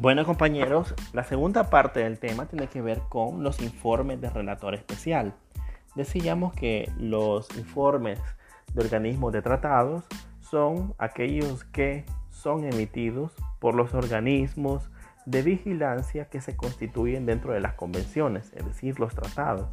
[0.00, 4.74] Bueno compañeros, la segunda parte del tema tiene que ver con los informes de relator
[4.74, 5.34] especial.
[5.94, 8.18] Decíamos que los informes
[8.72, 10.04] de organismos de tratados
[10.40, 14.90] son aquellos que son emitidos por los organismos
[15.26, 19.68] de vigilancia que se constituyen dentro de las convenciones, es decir, los tratados.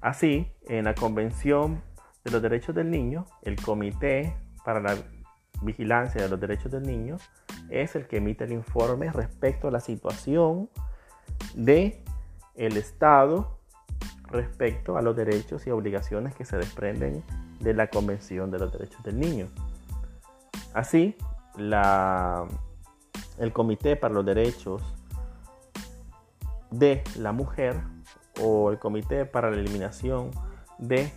[0.00, 1.82] Así, en la Convención
[2.24, 4.96] de los Derechos del Niño, el Comité para la
[5.62, 7.16] Vigilancia de los Derechos del Niño
[7.70, 10.68] es el que emite el informe respecto a la situación
[11.54, 12.02] de
[12.54, 13.58] el Estado
[14.26, 17.22] respecto a los derechos y obligaciones que se desprenden
[17.60, 19.46] de la Convención de los Derechos del Niño.
[20.72, 21.16] Así,
[21.56, 22.46] la,
[23.38, 24.82] el Comité para los Derechos
[26.70, 27.76] de la Mujer
[28.40, 30.30] o el Comité para la Eliminación
[30.78, 31.12] de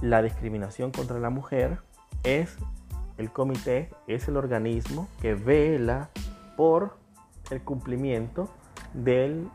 [0.00, 1.78] la Discriminación contra la Mujer
[2.22, 2.56] es
[3.18, 6.10] el comité es el organismo que vela
[6.56, 6.96] por
[7.50, 8.48] el cumplimiento
[8.94, 9.48] del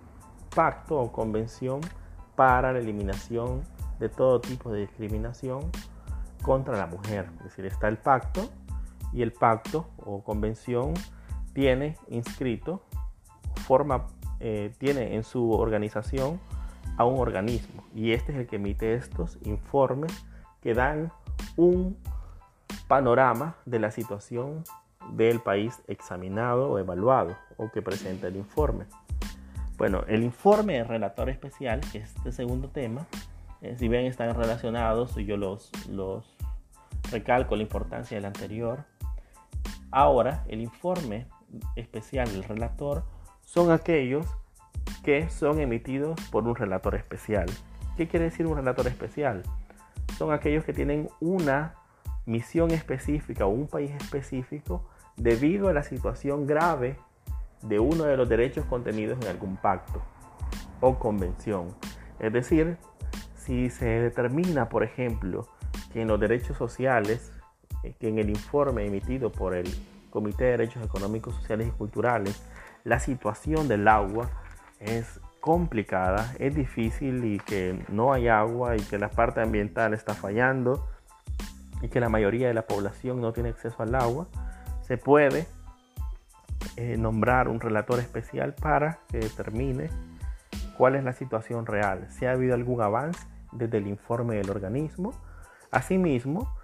[0.54, 1.82] pacto o convención
[2.36, 3.64] para la eliminación
[4.00, 5.72] de todo tipo de discriminación
[6.42, 7.30] contra la mujer.
[7.38, 8.50] Es decir, está el pacto
[9.14, 10.94] y el pacto o convención
[11.54, 12.84] tiene inscrito,
[13.66, 14.08] forma,
[14.40, 16.40] eh, tiene en su organización
[16.98, 20.12] a un organismo y este es el que emite estos informes
[20.62, 21.12] que dan
[21.56, 21.98] un
[22.88, 24.64] panorama de la situación
[25.12, 28.86] del país examinado o evaluado o que presenta el informe.
[29.78, 33.08] Bueno, el informe del relator especial, que es este segundo tema,
[33.62, 36.38] eh, si bien están relacionados, yo los, los
[37.12, 38.86] recalco la importancia del anterior.
[39.92, 41.28] Ahora, el informe
[41.76, 43.04] especial del relator
[43.42, 44.26] son aquellos
[45.04, 47.46] que son emitidos por un relator especial.
[47.98, 49.44] ¿Qué quiere decir un relator especial?
[50.18, 51.76] Son aquellos que tienen una
[52.26, 56.98] misión específica o un país específico debido a la situación grave
[57.62, 60.02] de uno de los derechos contenidos en algún pacto
[60.82, 61.76] o convención.
[62.20, 62.78] Es decir,
[63.36, 65.48] si se determina, por ejemplo,
[65.92, 67.32] que en los derechos sociales,
[67.84, 69.68] eh, que en el informe emitido por el
[70.10, 72.44] Comité de Derechos Económicos, Sociales y Culturales,
[72.84, 74.30] la situación del agua
[74.80, 80.14] es complicada, es difícil y que no hay agua y que la parte ambiental está
[80.14, 80.88] fallando,
[81.84, 84.28] y que la mayoría de la población no tiene acceso al agua,
[84.82, 85.46] se puede
[86.78, 89.90] eh, nombrar un relator especial para que determine
[90.78, 95.12] cuál es la situación real, si ha habido algún avance desde el informe del organismo.
[95.72, 96.56] Asimismo,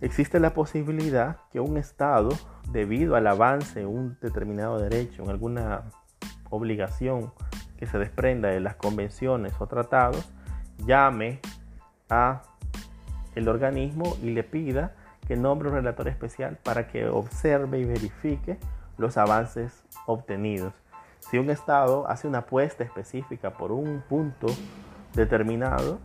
[0.00, 2.30] existe la posibilidad que un Estado,
[2.72, 5.84] debido al avance en un determinado derecho, en alguna
[6.48, 7.34] obligación
[7.76, 10.32] que se desprenda de las convenciones o tratados,
[10.78, 11.40] llame
[12.08, 12.42] a
[13.34, 14.92] el organismo y le pida
[15.26, 18.58] que nombre un relator especial para que observe y verifique
[18.96, 20.72] los avances obtenidos.
[21.20, 24.46] Si un Estado hace una apuesta específica por un punto
[25.14, 25.98] determinado,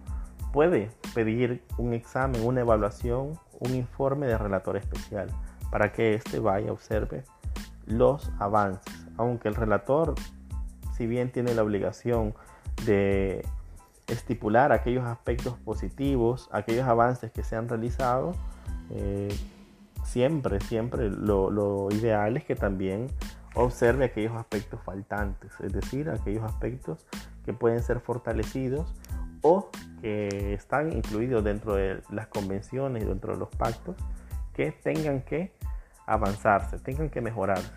[0.52, 5.30] puede pedir un examen, una evaluación, un informe de relator especial
[5.72, 7.24] para que éste vaya, observe
[7.88, 8.94] los avances.
[9.18, 10.16] Aunque el relator,
[10.96, 12.36] si bien tiene la obligación
[12.86, 13.46] de
[14.08, 18.34] estipular aquellos aspectos positivos, aquellos avances que se han realizado,
[18.90, 19.34] eh,
[20.04, 23.08] siempre, siempre lo, ideal es que también
[23.56, 27.06] observe aquellos aspectos faltantes, es decir, aquellos aspectos
[27.46, 28.94] que pueden ser fortalecidos
[29.42, 29.70] o
[30.02, 33.96] que están incluidos dentro de las convenciones y dentro de los pactos
[34.54, 35.54] que tengan que
[36.06, 37.72] avanzarse, tengan que mejorarse.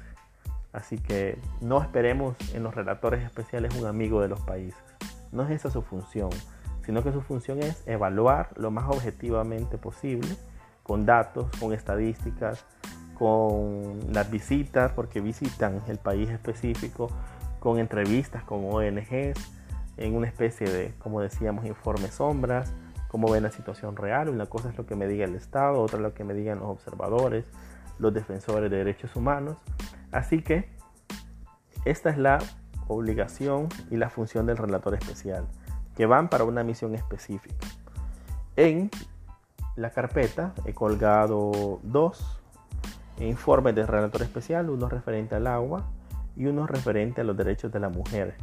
[0.72, 4.95] Así que no esperemos en los relatores especiales un amigo de los países.
[5.36, 6.30] No es esa su función,
[6.84, 10.28] sino que su función es evaluar lo más objetivamente posible,
[10.82, 12.64] con datos, con estadísticas,
[13.18, 17.10] con las visitas, porque visitan el país específico,
[17.60, 19.38] con entrevistas con ONGs,
[19.96, 22.72] en una especie de, como decíamos, informes sombras,
[23.08, 24.28] cómo ven la situación real.
[24.28, 26.68] Una cosa es lo que me diga el Estado, otra lo que me digan los
[26.68, 27.44] observadores,
[27.98, 29.58] los defensores de derechos humanos.
[30.12, 30.68] Así que
[31.84, 32.38] esta es la
[32.88, 35.46] obligación y la función del relator especial,
[35.96, 37.66] que van para una misión específica.
[38.56, 38.90] En
[39.76, 42.40] la carpeta he colgado dos
[43.18, 45.84] informes del relator especial, uno referente al agua
[46.36, 48.36] y uno referente a los derechos de la mujer.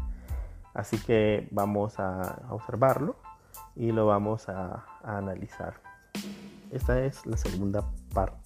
[0.74, 3.16] Así que vamos a observarlo
[3.75, 5.75] y lo vamos a, a analizar.
[6.72, 8.43] Esta es la segunda parte.